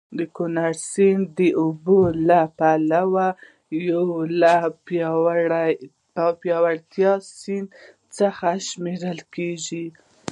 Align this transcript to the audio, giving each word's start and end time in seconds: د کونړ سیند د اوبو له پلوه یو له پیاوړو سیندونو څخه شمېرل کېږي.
د 0.17 0.19
کونړ 0.35 0.71
سیند 0.91 1.25
د 1.39 1.41
اوبو 1.61 1.99
له 2.29 2.41
پلوه 2.59 3.27
یو 3.89 4.07
له 4.41 4.55
پیاوړو 4.85 7.11
سیندونو 7.37 8.09
څخه 8.17 8.47
شمېرل 8.67 9.19
کېږي. 9.35 9.85